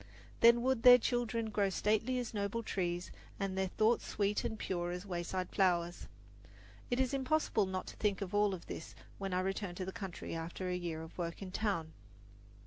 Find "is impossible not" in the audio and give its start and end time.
6.99-7.85